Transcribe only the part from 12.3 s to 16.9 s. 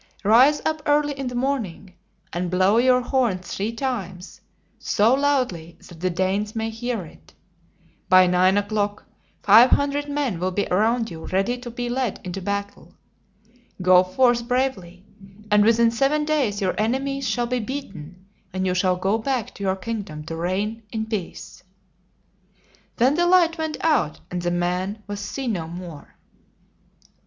battle. Go forth bravely, and within seven days your